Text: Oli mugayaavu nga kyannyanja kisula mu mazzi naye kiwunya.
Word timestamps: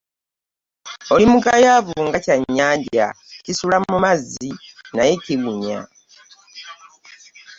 Oli 1.13 1.25
mugayaavu 1.31 1.95
nga 2.07 2.17
kyannyanja 2.25 3.07
kisula 3.45 3.77
mu 3.87 3.95
mazzi 4.03 4.49
naye 4.95 5.13
kiwunya. 5.23 5.79